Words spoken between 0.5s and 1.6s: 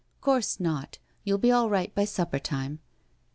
not, you'll be